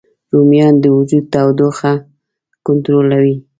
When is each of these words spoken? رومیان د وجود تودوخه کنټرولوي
رومیان 0.33 0.73
د 0.83 0.85
وجود 0.97 1.23
تودوخه 1.33 1.93
کنټرولوي 2.65 3.35